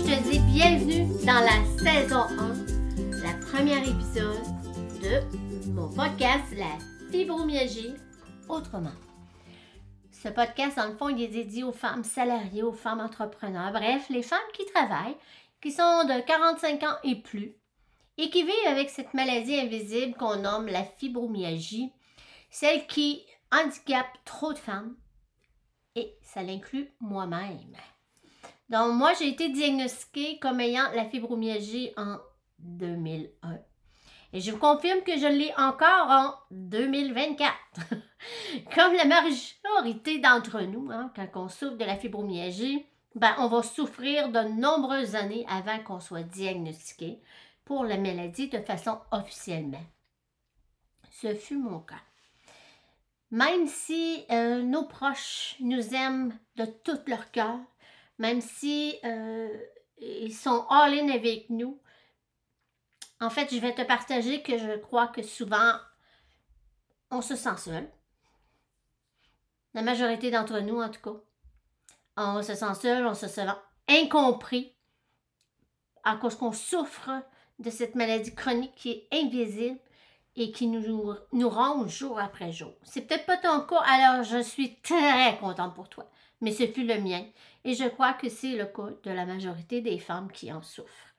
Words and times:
je 0.00 0.14
te 0.14 0.30
dis 0.30 0.38
bienvenue 0.38 1.06
dans 1.26 1.40
la 1.40 1.60
saison 1.76 2.22
1, 2.38 3.22
la 3.22 3.34
première 3.46 3.82
épisode 3.86 4.40
de 5.02 5.70
mon 5.72 5.88
podcast 5.88 6.44
La 6.56 6.78
fibromyalgie 7.10 7.94
autrement. 8.48 8.94
Ce 10.10 10.28
podcast, 10.28 10.78
dans 10.78 10.86
le 10.86 10.96
fond, 10.96 11.08
il 11.10 11.22
est 11.22 11.28
dédié 11.28 11.64
aux 11.64 11.72
femmes 11.72 12.04
salariées, 12.04 12.62
aux 12.62 12.72
femmes 12.72 13.00
entrepreneurs, 13.00 13.72
bref, 13.72 14.06
les 14.08 14.22
femmes 14.22 14.38
qui 14.54 14.64
travaillent, 14.66 15.16
qui 15.60 15.70
sont 15.70 16.04
de 16.04 16.24
45 16.24 16.82
ans 16.82 16.96
et 17.04 17.16
plus, 17.16 17.54
et 18.16 18.30
qui 18.30 18.42
vivent 18.42 18.68
avec 18.68 18.88
cette 18.88 19.12
maladie 19.12 19.58
invisible 19.58 20.16
qu'on 20.16 20.36
nomme 20.36 20.66
la 20.66 20.84
fibromyalgie, 20.84 21.92
celle 22.50 22.86
qui 22.86 23.22
handicape 23.52 24.16
trop 24.24 24.54
de 24.54 24.58
femmes, 24.58 24.96
et 25.94 26.14
ça 26.22 26.42
l'inclut 26.42 26.88
moi-même. 27.00 27.76
Donc, 28.70 28.94
moi, 28.94 29.12
j'ai 29.14 29.28
été 29.28 29.48
diagnostiquée 29.48 30.38
comme 30.38 30.60
ayant 30.60 30.90
la 30.94 31.04
fibromyalgie 31.04 31.92
en 31.96 32.18
2001. 32.60 33.58
Et 34.32 34.40
je 34.40 34.52
vous 34.52 34.58
confirme 34.58 35.02
que 35.02 35.18
je 35.18 35.26
l'ai 35.26 35.52
encore 35.58 36.08
en 36.08 36.34
2024. 36.52 37.52
comme 38.74 38.94
la 38.94 39.04
majorité 39.04 40.20
d'entre 40.20 40.60
nous, 40.60 40.88
hein, 40.92 41.12
quand 41.16 41.28
on 41.34 41.48
souffre 41.48 41.76
de 41.76 41.84
la 41.84 41.96
fibromyalgie, 41.96 42.86
ben, 43.16 43.34
on 43.38 43.48
va 43.48 43.64
souffrir 43.64 44.28
de 44.28 44.40
nombreuses 44.40 45.16
années 45.16 45.44
avant 45.48 45.80
qu'on 45.80 45.98
soit 45.98 46.22
diagnostiqué 46.22 47.20
pour 47.64 47.84
la 47.84 47.98
maladie 47.98 48.48
de 48.48 48.58
façon 48.58 49.00
officiellement. 49.10 49.82
Ce 51.10 51.34
fut 51.34 51.58
mon 51.58 51.80
cas. 51.80 52.02
Même 53.32 53.66
si 53.66 54.24
euh, 54.30 54.62
nos 54.62 54.84
proches 54.84 55.56
nous 55.60 55.94
aiment 55.94 56.38
de 56.56 56.66
tout 56.66 56.98
leur 57.08 57.30
cœur, 57.32 57.58
même 58.20 58.42
si 58.42 58.98
euh, 59.02 59.48
ils 59.98 60.34
sont 60.34 60.66
all-in 60.68 61.08
avec 61.08 61.48
nous, 61.48 61.80
en 63.18 63.30
fait, 63.30 63.52
je 63.52 63.58
vais 63.58 63.74
te 63.74 63.80
partager 63.80 64.42
que 64.42 64.58
je 64.58 64.76
crois 64.76 65.08
que 65.08 65.22
souvent, 65.22 65.72
on 67.10 67.22
se 67.22 67.34
sent 67.34 67.56
seul. 67.56 67.90
La 69.72 69.80
majorité 69.80 70.30
d'entre 70.30 70.60
nous, 70.60 70.82
en 70.82 70.90
tout 70.90 71.00
cas. 71.00 71.18
On 72.18 72.42
se 72.42 72.54
sent 72.54 72.74
seul, 72.74 73.06
on 73.06 73.14
se 73.14 73.26
sent 73.26 73.46
incompris 73.88 74.76
à 76.04 76.16
cause 76.16 76.36
qu'on 76.36 76.52
souffre 76.52 77.10
de 77.58 77.70
cette 77.70 77.94
maladie 77.94 78.34
chronique 78.34 78.74
qui 78.74 78.90
est 78.90 79.08
invisible 79.12 79.78
et 80.40 80.52
qui 80.52 80.68
nous, 80.68 81.14
nous 81.32 81.88
jour 81.88 82.18
après 82.18 82.50
jour. 82.50 82.72
C'est 82.82 83.02
peut-être 83.02 83.26
pas 83.26 83.36
ton 83.36 83.60
cas, 83.60 83.82
alors 83.86 84.24
je 84.24 84.42
suis 84.42 84.76
très 84.76 85.36
contente 85.38 85.74
pour 85.74 85.90
toi, 85.90 86.10
mais 86.40 86.50
ce 86.50 86.66
fut 86.66 86.86
le 86.86 86.98
mien 86.98 87.26
et 87.62 87.74
je 87.74 87.84
crois 87.84 88.14
que 88.14 88.30
c'est 88.30 88.56
le 88.56 88.64
cas 88.64 88.88
de 89.02 89.10
la 89.10 89.26
majorité 89.26 89.82
des 89.82 89.98
femmes 89.98 90.32
qui 90.32 90.50
en 90.50 90.62
souffrent. 90.62 91.14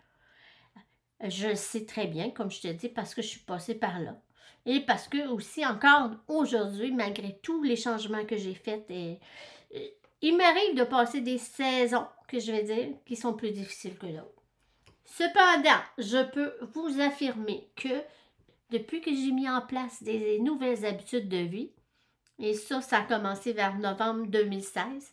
Je 1.24 1.50
le 1.50 1.56
sais 1.56 1.86
très 1.86 2.08
bien, 2.08 2.32
comme 2.32 2.50
je 2.50 2.62
te 2.62 2.68
dis, 2.68 2.90
parce 2.90 3.14
que 3.14 3.22
je 3.22 3.28
suis 3.28 3.42
passée 3.42 3.76
par 3.76 4.00
là. 4.00 4.20
Et 4.66 4.80
parce 4.80 5.08
que 5.08 5.28
aussi, 5.28 5.64
encore 5.64 6.10
aujourd'hui, 6.28 6.92
malgré 6.92 7.38
tous 7.44 7.62
les 7.62 7.76
changements 7.76 8.26
que 8.26 8.38
j'ai 8.38 8.56
faits, 8.56 8.90
et, 8.90 9.20
il 10.24 10.36
m'arrive 10.36 10.76
de 10.76 10.84
passer 10.84 11.22
des 11.22 11.38
saisons, 11.38 12.08
que 12.28 12.40
je 12.40 12.52
vais 12.52 12.64
dire, 12.64 12.90
qui 13.06 13.16
sont 13.16 13.34
plus 13.34 13.52
difficiles 13.52 14.00
que 14.00 14.08
d'autres. 14.08 14.42
Cependant, 15.06 15.82
je 16.00 16.24
peux 16.32 16.54
vous 16.74 17.00
affirmer 17.02 17.70
que 17.76 18.02
depuis 18.72 19.02
que 19.02 19.14
j'ai 19.14 19.32
mis 19.32 19.50
en 19.50 19.62
place 19.62 20.02
des 20.02 20.40
nouvelles 20.40 20.86
habitudes 20.86 21.30
de 21.30 21.38
vie, 21.38 21.72
et 22.40 22.54
ça, 22.54 22.82
ça 22.82 23.00
a 23.00 23.04
commencé 23.04 23.54
vers 23.54 23.78
novembre 23.78 24.26
2016, 24.28 25.12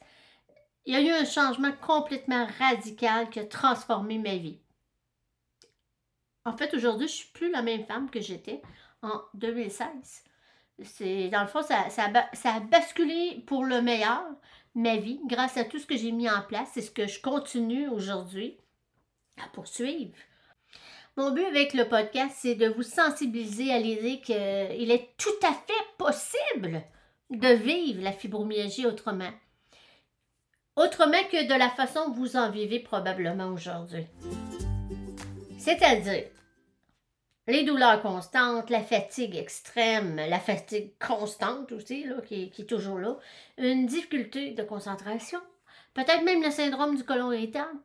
il 0.87 0.95
y 0.95 0.97
a 0.97 1.03
eu 1.03 1.11
un 1.11 1.27
changement 1.27 1.73
complètement 1.83 2.47
radical 2.59 3.29
qui 3.29 3.41
a 3.41 3.45
transformé 3.45 4.17
ma 4.17 4.37
vie. 4.37 4.61
En 6.45 6.57
fait, 6.57 6.73
aujourd'hui, 6.73 7.09
je 7.09 7.13
ne 7.13 7.17
suis 7.17 7.33
plus 7.33 7.51
la 7.51 7.61
même 7.61 7.85
femme 7.85 8.09
que 8.09 8.21
j'étais 8.21 8.63
en 9.03 9.21
2016. 9.35 10.25
C'est, 10.83 11.29
dans 11.29 11.43
le 11.43 11.49
fond, 11.49 11.63
ça, 11.63 11.91
ça, 11.91 12.11
a 12.45 12.61
basculé 12.61 13.43
pour 13.47 13.65
le 13.65 13.83
meilleur, 13.83 14.25
ma 14.75 14.97
vie, 14.97 15.21
grâce 15.27 15.59
à 15.59 15.65
tout 15.65 15.79
ce 15.79 15.87
que 15.87 15.97
j'ai 15.97 16.13
mis 16.13 16.31
en 16.31 16.41
place. 16.43 16.71
C'est 16.73 16.81
ce 16.81 16.91
que 16.91 17.07
je 17.07 17.21
continue 17.21 17.89
aujourd'hui 17.89 18.57
à 19.37 19.49
poursuivre. 19.49 20.13
Mon 21.19 21.33
but 21.33 21.47
avec 21.47 21.75
le 21.75 21.89
podcast, 21.89 22.37
c'est 22.39 22.55
de 22.55 22.69
vous 22.69 22.85
sensibiliser 22.85 23.73
à 23.73 23.81
l'idée 23.81 24.21
qu'il 24.21 24.37
est 24.37 25.17
tout 25.17 25.29
à 25.43 25.53
fait 25.53 25.85
possible 25.99 26.81
de 27.31 27.49
vivre 27.49 28.05
la 28.05 28.13
fibromyalgie 28.13 28.87
autrement. 28.87 29.33
Autrement 30.77 31.25
que 31.29 31.49
de 31.49 31.59
la 31.59 31.71
façon 31.71 32.13
que 32.13 32.17
vous 32.17 32.37
en 32.37 32.53
vivez 32.53 32.79
probablement 32.79 33.49
aujourd'hui. 33.49 34.07
C'est-à-dire 35.59 36.27
les 37.49 37.65
douleurs 37.65 38.01
constantes, 38.01 38.71
la 38.71 38.85
fatigue 38.85 39.35
extrême, 39.35 40.15
la 40.15 40.39
fatigue 40.39 40.93
constante 41.05 41.73
aussi, 41.73 42.05
là, 42.05 42.21
qui, 42.21 42.53
est 42.57 42.69
toujours 42.69 43.01
là, 43.01 43.19
une 43.57 43.87
difficulté 43.87 44.53
de 44.53 44.63
concentration, 44.63 45.41
peut-être 45.95 46.23
même 46.23 46.45
le 46.45 46.53
syndrome 46.53 46.95
du 46.95 47.03
côlon 47.03 47.33
irritable, 47.33 47.81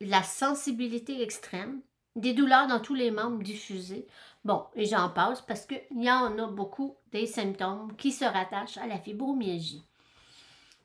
la 0.00 0.22
sensibilité 0.22 1.20
extrême, 1.20 1.80
des 2.16 2.32
douleurs 2.32 2.66
dans 2.66 2.80
tous 2.80 2.94
les 2.94 3.10
membres 3.10 3.42
diffusés. 3.42 4.06
Bon, 4.44 4.64
et 4.74 4.86
j'en 4.86 5.10
passe 5.10 5.42
parce 5.42 5.66
qu'il 5.66 5.84
y 5.92 6.10
en 6.10 6.38
a 6.38 6.46
beaucoup 6.46 6.96
des 7.12 7.26
symptômes 7.26 7.94
qui 7.96 8.10
se 8.10 8.24
rattachent 8.24 8.78
à 8.78 8.86
la 8.86 8.98
fibromyalgie. 8.98 9.84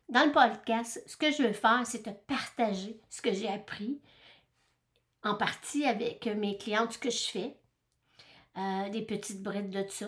Dans 0.09 0.25
le 0.25 0.31
podcast, 0.31 1.01
ce 1.07 1.15
que 1.15 1.31
je 1.31 1.43
veux 1.43 1.53
faire, 1.53 1.81
c'est 1.85 2.03
te 2.03 2.09
partager 2.09 2.99
ce 3.09 3.21
que 3.21 3.31
j'ai 3.31 3.47
appris, 3.47 4.01
en 5.23 5.35
partie 5.35 5.85
avec 5.85 6.25
mes 6.25 6.57
clientes, 6.57 6.93
ce 6.93 6.97
que 6.97 7.09
je 7.09 7.29
fais, 7.29 7.57
euh, 8.57 8.89
des 8.89 9.03
petites 9.03 9.41
brides 9.41 9.69
de 9.69 9.87
ça, 9.87 10.07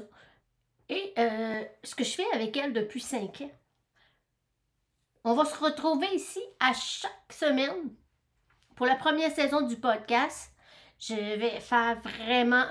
et 0.90 1.14
euh, 1.18 1.64
ce 1.84 1.96
que 1.96 2.04
je 2.04 2.16
fais 2.16 2.26
avec 2.34 2.58
elles 2.58 2.74
depuis 2.74 3.00
cinq 3.00 3.42
ans. 3.42 3.52
On 5.24 5.36
va 5.36 5.46
se 5.46 5.58
retrouver 5.58 6.14
ici 6.14 6.42
à 6.60 6.74
chaque 6.74 7.32
semaine 7.32 7.96
pour 8.76 8.86
la 8.86 8.96
première 8.96 9.32
saison 9.32 9.62
du 9.62 9.78
podcast. 9.78 10.53
Je 11.00 11.16
vais 11.16 11.60
faire 11.60 12.00
vraiment 12.02 12.66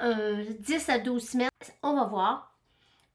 10 0.61 0.89
à 0.89 0.99
12 0.99 1.29
semaines. 1.29 1.49
On 1.83 1.95
va 1.95 2.05
voir. 2.05 2.53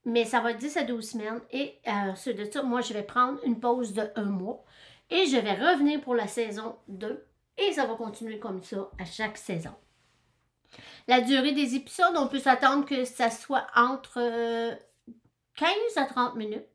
Mais 0.04 0.24
ça 0.24 0.40
va 0.40 0.52
être 0.52 0.58
10 0.58 0.76
à 0.76 0.84
12 0.84 1.10
semaines. 1.10 1.40
Et 1.50 1.78
euh, 1.86 2.32
de 2.32 2.50
ça, 2.50 2.62
moi, 2.62 2.80
je 2.80 2.94
vais 2.94 3.02
prendre 3.02 3.38
une 3.44 3.60
pause 3.60 3.92
de 3.92 4.10
un 4.16 4.24
mois. 4.24 4.64
Et 5.10 5.26
je 5.26 5.36
vais 5.36 5.52
revenir 5.52 6.00
pour 6.00 6.14
la 6.14 6.26
saison 6.26 6.76
2. 6.88 7.26
Et 7.58 7.72
ça 7.72 7.86
va 7.86 7.94
continuer 7.94 8.38
comme 8.38 8.62
ça 8.62 8.90
à 8.98 9.04
chaque 9.04 9.36
saison. 9.36 9.74
La 11.08 11.20
durée 11.20 11.52
des 11.52 11.74
épisodes, 11.74 12.14
on 12.16 12.28
peut 12.28 12.38
s'attendre 12.38 12.84
que 12.84 13.04
ça 13.04 13.30
soit 13.30 13.66
entre 13.74 14.20
15 15.56 15.68
euh, 15.68 16.00
à 16.00 16.04
30 16.04 16.36
minutes 16.36 16.68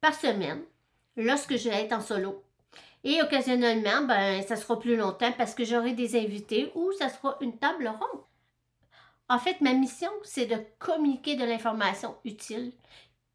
par 0.00 0.14
semaine 0.14 0.62
lorsque 1.16 1.56
je 1.56 1.68
vais 1.68 1.84
être 1.84 1.92
en 1.92 2.00
solo. 2.00 2.45
Et 3.08 3.22
occasionnellement, 3.22 4.02
ben, 4.02 4.42
ça 4.42 4.56
sera 4.56 4.80
plus 4.80 4.96
longtemps 4.96 5.30
parce 5.38 5.54
que 5.54 5.64
j'aurai 5.64 5.92
des 5.92 6.18
invités 6.18 6.72
ou 6.74 6.90
ça 6.90 7.08
sera 7.08 7.36
une 7.40 7.56
table 7.56 7.86
ronde. 7.86 8.22
En 9.28 9.38
fait, 9.38 9.60
ma 9.60 9.74
mission, 9.74 10.10
c'est 10.24 10.46
de 10.46 10.56
communiquer 10.80 11.36
de 11.36 11.44
l'information 11.44 12.16
utile, 12.24 12.72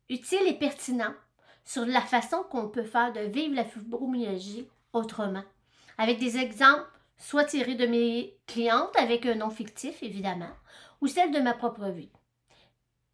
utile 0.10 0.46
et 0.46 0.60
pertinente 0.60 1.16
sur 1.64 1.86
la 1.86 2.02
façon 2.02 2.44
qu'on 2.52 2.68
peut 2.68 2.84
faire 2.84 3.14
de 3.14 3.22
vivre 3.22 3.56
la 3.56 3.64
fibromyalgie 3.64 4.68
autrement, 4.92 5.44
avec 5.98 6.20
des 6.20 6.38
exemples 6.38 6.84
soit 7.18 7.46
tirés 7.46 7.76
de 7.76 7.88
mes 7.88 8.36
clientes 8.48 8.94
avec 8.98 9.26
un 9.26 9.36
nom 9.36 9.50
fictif, 9.50 10.04
évidemment, 10.04 10.52
ou 11.00 11.08
celle 11.08 11.31
de 11.31 11.40
ma 11.40 11.54
propre 11.54 11.88
vie. 11.88 12.12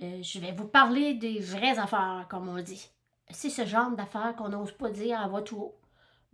Euh, 0.02 0.24
je 0.24 0.40
vais 0.40 0.54
vous 0.54 0.68
parler 0.68 1.14
des 1.14 1.38
vraies 1.38 1.78
affaires, 1.78 2.26
comme 2.28 2.50
on 2.50 2.64
dit. 2.64 2.90
C'est 3.30 3.52
ce 3.52 3.64
genre 3.64 3.92
d'affaires 3.92 4.36
qu'on 4.36 4.50
n'ose 4.50 4.72
pas 4.72 4.90
dire 4.90 5.22
à 5.22 5.28
voix 5.28 5.44
tout 5.44 5.58
haut 5.58 5.76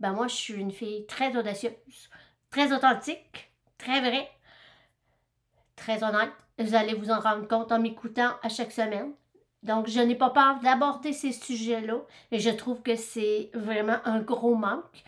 ben 0.04 0.12
moi, 0.12 0.28
je 0.28 0.34
suis 0.34 0.52
une 0.52 0.70
fille 0.70 1.06
très 1.06 1.34
audacieuse, 1.34 2.10
très 2.50 2.74
authentique, 2.74 3.50
très 3.78 4.00
vraie, 4.00 4.30
très 5.76 6.04
honnête. 6.04 6.30
Vous 6.58 6.74
allez 6.74 6.92
vous 6.92 7.10
en 7.10 7.20
rendre 7.20 7.48
compte 7.48 7.72
en 7.72 7.80
m'écoutant 7.80 8.32
à 8.42 8.50
chaque 8.50 8.70
semaine. 8.70 9.14
Donc, 9.62 9.88
je 9.88 10.00
n'ai 10.00 10.14
pas 10.14 10.28
peur 10.28 10.60
d'aborder 10.60 11.14
ces 11.14 11.32
sujets-là 11.32 12.02
et 12.30 12.38
je 12.38 12.50
trouve 12.50 12.82
que 12.82 12.96
c'est 12.96 13.48
vraiment 13.54 13.96
un 14.04 14.20
gros 14.20 14.54
manque 14.54 15.04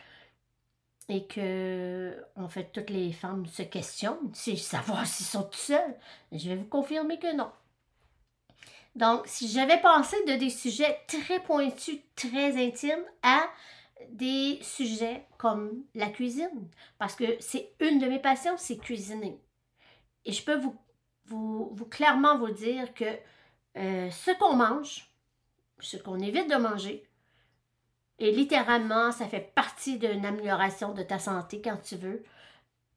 et 1.10 1.26
que, 1.26 2.16
en 2.34 2.48
fait, 2.48 2.70
toutes 2.72 2.88
les 2.88 3.12
femmes 3.12 3.44
se 3.44 3.64
questionnent, 3.64 4.32
si 4.32 4.56
savoir 4.56 5.06
s'ils 5.06 5.26
sont 5.26 5.42
tout 5.42 5.58
seuls. 5.58 5.94
Je 6.32 6.48
vais 6.48 6.56
vous 6.56 6.64
confirmer 6.64 7.18
que 7.18 7.36
non. 7.36 7.50
Donc, 8.94 9.24
si 9.26 9.46
j'avais 9.46 9.78
pensé 9.82 10.16
de 10.26 10.36
des 10.36 10.48
sujets 10.48 10.98
très 11.06 11.40
pointus, 11.40 11.98
très 12.14 12.56
intimes 12.66 13.04
à 13.22 13.46
des 14.10 14.58
sujets 14.62 15.26
comme 15.38 15.84
la 15.94 16.08
cuisine, 16.08 16.68
parce 16.98 17.14
que 17.14 17.24
c'est 17.40 17.72
une 17.80 17.98
de 17.98 18.06
mes 18.06 18.18
passions, 18.20 18.56
c'est 18.56 18.76
cuisiner. 18.78 19.40
Et 20.24 20.32
je 20.32 20.44
peux 20.44 20.58
vous, 20.58 20.76
vous, 21.26 21.86
clairement 21.86 22.38
vous 22.38 22.50
dire 22.50 22.92
que 22.94 23.04
euh, 23.76 24.10
ce 24.10 24.30
qu'on 24.38 24.56
mange, 24.56 25.10
ce 25.78 25.96
qu'on 25.96 26.18
évite 26.20 26.50
de 26.50 26.56
manger, 26.56 27.08
et 28.18 28.30
littéralement, 28.32 29.12
ça 29.12 29.28
fait 29.28 29.52
partie 29.54 29.98
d'une 29.98 30.24
amélioration 30.24 30.94
de 30.94 31.02
ta 31.02 31.18
santé 31.18 31.60
quand 31.60 31.76
tu 31.82 31.96
veux. 31.96 32.22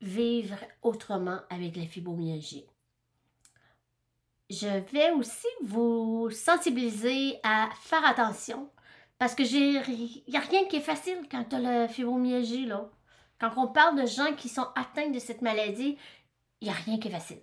vivre 0.02 0.57
autrement 0.81 1.40
avec 1.50 1.75
la 1.75 1.86
fibromyalgie. 1.86 2.66
Je 4.50 4.80
vais 4.92 5.12
aussi 5.12 5.48
vous 5.62 6.30
sensibiliser 6.31 7.40
à 7.44 7.69
faire 7.81 8.06
attention 8.06 8.69
parce 9.19 9.36
que 9.36 9.44
il 9.44 10.24
n'y 10.27 10.38
a 10.38 10.39
rien 10.39 10.66
qui 10.66 10.77
est 10.77 10.81
facile 10.81 11.19
quand 11.30 11.44
tu 11.44 11.56
as 11.57 11.60
la 11.60 11.88
fibromyalgie. 11.88 12.66
Là. 12.66 12.89
Quand 13.39 13.51
on 13.57 13.68
parle 13.68 14.01
de 14.01 14.07
gens 14.07 14.33
qui 14.36 14.50
sont 14.50 14.68
atteints 14.75 15.10
de 15.10 15.19
cette 15.19 15.42
maladie, 15.42 15.98
il 16.62 16.68
n'y 16.68 16.74
a 16.74 16.77
rien 16.77 16.98
qui 16.98 17.10
est 17.10 17.12
facile. 17.12 17.42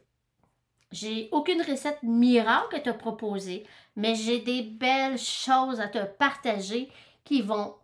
J'ai 0.91 1.29
aucune 1.33 1.61
recette 1.63 2.03
miracle 2.03 2.77
à 2.77 2.81
te 2.81 2.91
proposer, 2.91 3.67
mais 3.95 4.15
j'ai 4.15 4.41
des 4.41 4.63
belles 4.63 5.19
choses 5.19 5.81
à 5.81 5.89
te 5.89 6.03
partager 6.05 6.91
qui 7.25 7.43
vont 7.43 7.75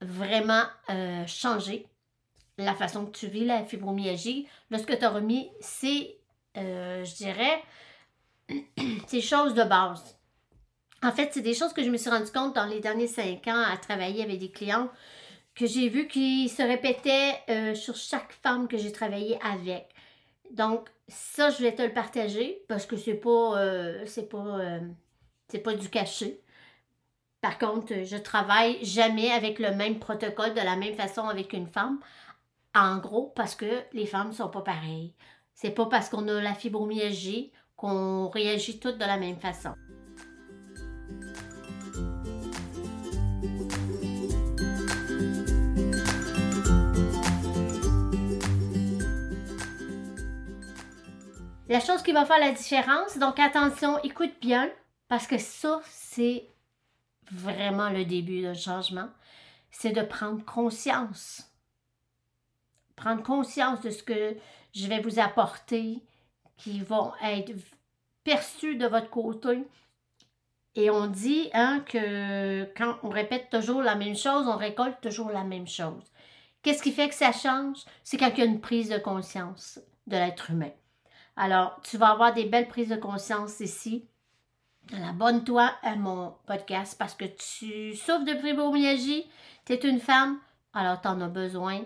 vraiment 0.00 0.64
euh, 0.88 1.26
changer 1.26 1.86
la 2.56 2.74
façon 2.74 3.06
que 3.06 3.10
tu 3.10 3.26
vis 3.26 3.44
la 3.44 3.64
fibromyalgie. 3.64 4.46
Lorsque 4.70 4.98
tu 4.98 5.04
as 5.04 5.10
remis, 5.10 5.50
c'est, 5.60 6.16
euh, 6.56 7.04
je 7.04 7.14
dirais, 7.16 7.62
ces 9.06 9.20
choses 9.20 9.54
de 9.54 9.64
base. 9.64 10.17
En 11.02 11.12
fait, 11.12 11.30
c'est 11.32 11.42
des 11.42 11.54
choses 11.54 11.72
que 11.72 11.82
je 11.82 11.90
me 11.90 11.96
suis 11.96 12.10
rendu 12.10 12.30
compte 12.32 12.54
dans 12.54 12.66
les 12.66 12.80
derniers 12.80 13.06
cinq 13.06 13.46
ans 13.46 13.62
à 13.62 13.76
travailler 13.76 14.24
avec 14.24 14.38
des 14.38 14.50
clients 14.50 14.90
que 15.54 15.66
j'ai 15.66 15.88
vu 15.88 16.08
qui 16.08 16.48
se 16.48 16.62
répétaient 16.62 17.34
euh, 17.50 17.74
sur 17.74 17.96
chaque 17.96 18.32
femme 18.32 18.68
que 18.68 18.78
j'ai 18.78 18.92
travaillé 18.92 19.38
avec. 19.42 19.88
Donc, 20.52 20.88
ça, 21.08 21.50
je 21.50 21.62
vais 21.62 21.74
te 21.74 21.82
le 21.82 21.92
partager 21.92 22.64
parce 22.68 22.86
que 22.86 22.96
c'est 22.96 23.14
pas, 23.14 23.58
euh, 23.60 24.04
c'est 24.06 24.28
pas, 24.28 24.58
euh, 24.60 24.80
c'est 25.48 25.58
pas 25.60 25.74
du 25.74 25.88
cachet. 25.88 26.40
Par 27.40 27.58
contre, 27.58 28.04
je 28.04 28.16
travaille 28.16 28.84
jamais 28.84 29.30
avec 29.30 29.58
le 29.60 29.72
même 29.72 29.98
protocole 30.00 30.54
de 30.54 30.60
la 30.60 30.76
même 30.76 30.94
façon 30.94 31.28
avec 31.28 31.52
une 31.52 31.68
femme. 31.68 32.00
En 32.74 32.98
gros, 32.98 33.32
parce 33.36 33.54
que 33.54 33.82
les 33.92 34.06
femmes 34.06 34.32
sont 34.32 34.48
pas 34.48 34.62
pareilles. 34.62 35.14
C'est 35.54 35.70
pas 35.70 35.86
parce 35.86 36.08
qu'on 36.08 36.28
a 36.28 36.40
la 36.40 36.54
fibromyalgie 36.54 37.52
qu'on 37.76 38.28
réagit 38.28 38.80
toutes 38.80 38.98
de 38.98 39.04
la 39.04 39.16
même 39.16 39.38
façon. 39.38 39.74
La 51.68 51.80
chose 51.80 52.02
qui 52.02 52.12
va 52.12 52.24
faire 52.24 52.38
la 52.38 52.52
différence, 52.52 53.18
donc 53.18 53.38
attention, 53.38 54.02
écoute 54.02 54.32
bien, 54.40 54.70
parce 55.06 55.26
que 55.26 55.36
ça, 55.36 55.82
c'est 55.84 56.48
vraiment 57.30 57.90
le 57.90 58.06
début 58.06 58.40
d'un 58.40 58.54
changement, 58.54 59.10
c'est 59.70 59.92
de 59.92 60.00
prendre 60.00 60.42
conscience. 60.46 61.52
Prendre 62.96 63.22
conscience 63.22 63.82
de 63.82 63.90
ce 63.90 64.02
que 64.02 64.34
je 64.74 64.86
vais 64.86 65.00
vous 65.00 65.18
apporter, 65.18 66.02
qui 66.56 66.80
vont 66.80 67.12
être 67.22 67.52
perçus 68.24 68.76
de 68.76 68.86
votre 68.86 69.10
côté. 69.10 69.62
Et 70.74 70.88
on 70.88 71.06
dit 71.06 71.50
hein, 71.52 71.84
que 71.86 72.64
quand 72.78 72.98
on 73.02 73.10
répète 73.10 73.50
toujours 73.50 73.82
la 73.82 73.94
même 73.94 74.16
chose, 74.16 74.48
on 74.48 74.56
récolte 74.56 75.02
toujours 75.02 75.30
la 75.30 75.44
même 75.44 75.68
chose. 75.68 76.02
Qu'est-ce 76.62 76.82
qui 76.82 76.92
fait 76.92 77.10
que 77.10 77.14
ça 77.14 77.32
change? 77.32 77.84
C'est 78.04 78.16
quand 78.16 78.30
il 78.32 78.38
y 78.38 78.42
a 78.42 78.46
une 78.46 78.62
prise 78.62 78.88
de 78.88 78.98
conscience 78.98 79.78
de 80.06 80.16
l'être 80.16 80.50
humain. 80.50 80.72
Alors, 81.40 81.80
tu 81.84 81.98
vas 81.98 82.08
avoir 82.08 82.34
des 82.34 82.46
belles 82.46 82.66
prises 82.66 82.88
de 82.88 82.96
conscience 82.96 83.60
ici. 83.60 84.08
Abonne-toi 84.92 85.70
à 85.82 85.94
mon 85.94 86.34
podcast 86.48 86.96
parce 86.98 87.14
que 87.14 87.26
tu 87.26 87.94
souffres 87.94 88.24
de 88.24 88.34
fibromyalgie, 88.34 89.24
tu 89.64 89.74
es 89.74 89.88
une 89.88 90.00
femme, 90.00 90.40
alors 90.74 91.00
tu 91.00 91.06
en 91.06 91.20
as 91.20 91.28
besoin. 91.28 91.82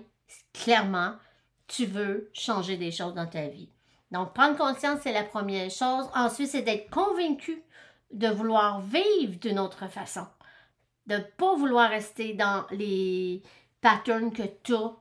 Clairement, 0.55 1.17
tu 1.67 1.85
veux 1.85 2.31
changer 2.33 2.79
des 2.79 2.91
choses 2.91 3.13
dans 3.13 3.27
ta 3.27 3.49
vie. 3.49 3.69
Donc, 4.11 4.33
prendre 4.33 4.57
conscience, 4.57 5.01
c'est 5.03 5.13
la 5.13 5.23
première 5.25 5.71
chose. 5.71 6.09
Ensuite, 6.15 6.49
c'est 6.49 6.63
d'être 6.63 6.89
convaincu 6.89 7.63
de 8.11 8.29
vouloir 8.29 8.81
vivre 8.81 9.39
d'une 9.39 9.59
autre 9.59 9.87
façon. 9.89 10.27
De 11.07 11.17
ne 11.17 11.23
pas 11.23 11.57
vouloir 11.57 11.91
rester 11.91 12.33
dans 12.33 12.65
les 12.71 13.43
patterns 13.83 14.33
que 14.33 14.45
tu 14.63 14.75
as 14.75 14.95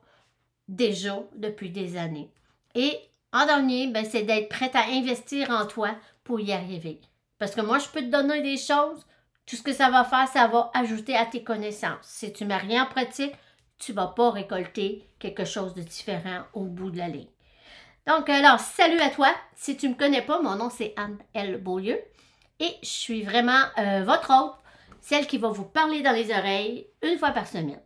déjà 0.67 1.23
depuis 1.35 1.69
des 1.69 1.95
années. 1.95 2.33
Et 2.75 2.99
en 3.33 3.45
dernier, 3.45 3.87
ben, 3.87 4.05
c'est 4.05 4.23
d'être 4.23 4.49
prête 4.49 4.75
à 4.75 4.87
investir 4.89 5.49
en 5.49 5.65
toi 5.65 5.95
pour 6.23 6.39
y 6.39 6.51
arriver. 6.51 7.01
Parce 7.39 7.55
que 7.55 7.61
moi, 7.61 7.79
je 7.79 7.87
peux 7.87 8.01
te 8.01 8.11
donner 8.11 8.41
des 8.41 8.57
choses. 8.57 9.05
Tout 9.45 9.55
ce 9.55 9.63
que 9.63 9.73
ça 9.73 9.89
va 9.89 10.03
faire, 10.03 10.27
ça 10.27 10.47
va 10.47 10.69
ajouter 10.73 11.15
à 11.15 11.25
tes 11.25 11.43
connaissances. 11.43 12.03
Si 12.03 12.31
tu 12.31 12.45
ne 12.45 12.53
rien 12.53 12.83
en 12.83 12.87
pratique, 12.87 13.33
tu 13.79 13.91
ne 13.91 13.97
vas 13.97 14.07
pas 14.07 14.31
récolter 14.31 15.07
quelque 15.19 15.45
chose 15.45 15.73
de 15.73 15.81
différent 15.81 16.43
au 16.53 16.65
bout 16.65 16.91
de 16.91 16.97
la 16.97 17.07
ligne. 17.07 17.27
Donc, 18.07 18.29
alors, 18.29 18.59
salut 18.59 18.99
à 18.99 19.09
toi. 19.09 19.29
Si 19.55 19.77
tu 19.77 19.87
ne 19.87 19.93
me 19.93 19.97
connais 19.97 20.21
pas, 20.21 20.41
mon 20.41 20.55
nom 20.55 20.69
c'est 20.69 20.93
Anne 20.97 21.17
L. 21.33 21.61
Beaulieu 21.61 21.99
et 22.61 22.77
je 22.83 22.87
suis 22.87 23.23
vraiment 23.23 23.63
euh, 23.79 24.03
votre 24.03 24.31
hôte, 24.31 24.55
celle 25.01 25.25
qui 25.25 25.39
va 25.39 25.49
vous 25.49 25.65
parler 25.65 26.03
dans 26.03 26.11
les 26.11 26.31
oreilles 26.31 26.87
une 27.01 27.17
fois 27.17 27.31
par 27.31 27.47
semaine. 27.47 27.81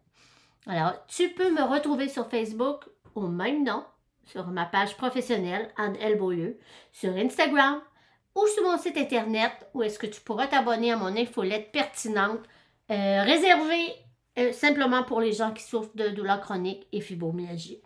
Alors, 0.68 0.94
tu 1.08 1.30
peux 1.30 1.52
me 1.52 1.64
retrouver 1.64 2.10
sur 2.10 2.30
Facebook 2.30 2.84
au 3.16 3.28
même 3.28 3.64
nom, 3.64 3.86
sur 4.26 4.48
ma 4.48 4.66
page 4.66 4.98
professionnelle, 4.98 5.72
Anne. 5.78 5.98
Beaulieu, 6.18 6.58
sur 6.92 7.16
Instagram 7.16 7.82
ou 8.36 8.46
sur 8.48 8.64
mon 8.64 8.78
site 8.78 8.98
internet 8.98 9.52
où 9.74 9.84
est-ce 9.84 10.00
que 10.00 10.08
tu 10.08 10.22
pourras 10.22 10.48
t'abonner 10.48 10.92
à 10.92 10.98
mon 10.98 11.16
infolette 11.16 11.72
pertinente 11.72 12.42
euh, 12.92 13.24
réservée 13.24 13.94
euh, 14.38 14.52
simplement 14.52 15.04
pour 15.04 15.22
les 15.22 15.32
gens 15.32 15.52
qui 15.52 15.64
souffrent 15.64 15.96
de 15.96 16.10
douleurs 16.10 16.42
chroniques 16.42 16.88
et 16.92 17.02
fibromyalgie. 17.02 17.82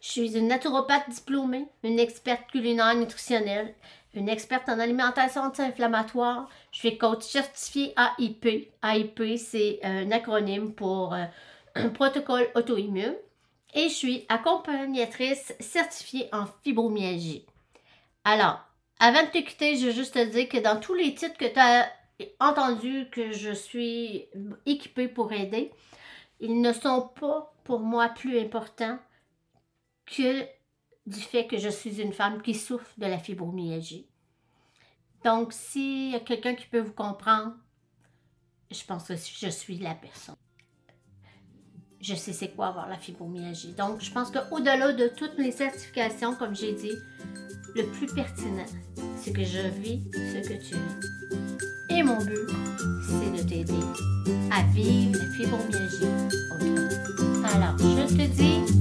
Je 0.00 0.08
suis 0.08 0.36
une 0.36 0.48
naturopathe 0.48 1.08
diplômée, 1.10 1.68
une 1.84 2.00
experte 2.00 2.50
culinaire 2.50 2.96
nutritionnelle, 2.96 3.72
une 4.14 4.28
experte 4.28 4.68
en 4.68 4.80
alimentation 4.80 5.42
anti-inflammatoire. 5.42 6.48
Je 6.72 6.78
suis 6.80 6.98
coach 6.98 7.22
certifié 7.22 7.94
AIP. 8.18 8.72
AIP, 8.82 9.38
c'est 9.38 9.78
un 9.84 10.10
acronyme 10.10 10.74
pour 10.74 11.14
euh, 11.14 11.24
un 11.76 11.88
protocole 11.90 12.48
auto-immune 12.56 13.14
et 13.72 13.88
je 13.88 13.94
suis 13.94 14.26
accompagnatrice 14.28 15.54
certifiée 15.60 16.28
en 16.32 16.46
fibromyalgie. 16.62 17.46
Alors, 18.24 18.60
avant 18.98 19.22
de 19.22 19.28
te 19.28 19.38
quitter, 19.38 19.76
je 19.76 19.86
veux 19.86 19.92
juste 19.92 20.14
te 20.14 20.24
dire 20.24 20.48
que 20.48 20.58
dans 20.58 20.78
tous 20.78 20.94
les 20.94 21.14
titres 21.14 21.36
que 21.36 21.52
tu 21.52 21.58
as 21.58 21.90
entendus 22.38 23.08
que 23.10 23.32
je 23.32 23.52
suis 23.52 24.26
équipée 24.66 25.08
pour 25.08 25.32
aider, 25.32 25.72
ils 26.40 26.60
ne 26.60 26.72
sont 26.72 27.08
pas 27.20 27.54
pour 27.64 27.80
moi 27.80 28.08
plus 28.08 28.38
importants 28.38 28.98
que 30.06 30.42
du 31.06 31.20
fait 31.20 31.46
que 31.46 31.58
je 31.58 31.68
suis 31.68 32.00
une 32.00 32.12
femme 32.12 32.42
qui 32.42 32.54
souffre 32.54 32.92
de 32.98 33.06
la 33.06 33.18
fibromyalgie. 33.18 34.06
Donc, 35.24 35.52
s'il 35.52 36.10
y 36.10 36.14
a 36.14 36.20
quelqu'un 36.20 36.54
qui 36.54 36.66
peut 36.66 36.80
vous 36.80 36.92
comprendre, 36.92 37.54
je 38.70 38.84
pense 38.84 39.08
que 39.08 39.14
je 39.16 39.48
suis 39.48 39.78
la 39.78 39.94
personne 39.94 40.36
je 42.02 42.14
sais 42.14 42.32
c'est 42.32 42.48
quoi 42.48 42.66
avoir 42.66 42.88
la 42.88 42.98
fibromyalgie. 42.98 43.74
Donc, 43.78 44.00
je 44.00 44.10
pense 44.10 44.30
qu'au-delà 44.30 44.92
de 44.92 45.08
toutes 45.08 45.38
les 45.38 45.52
certifications, 45.52 46.34
comme 46.34 46.54
j'ai 46.54 46.72
dit, 46.72 46.92
le 47.74 47.84
plus 47.84 48.06
pertinent, 48.06 48.66
c'est 49.16 49.32
que 49.32 49.44
je 49.44 49.68
vis 49.80 50.02
ce 50.12 50.48
que 50.48 50.54
tu 50.54 50.74
vis. 50.74 51.96
Et 51.96 52.02
mon 52.02 52.18
but, 52.18 52.48
c'est 53.06 53.42
de 53.42 53.48
t'aider 53.48 53.72
à 54.50 54.62
vivre 54.74 55.18
la 55.18 55.30
fibromyalgie 55.30 56.04
autrement. 56.54 57.48
Alors, 57.54 57.78
je 57.78 58.14
te 58.14 58.26
dis 58.34 58.72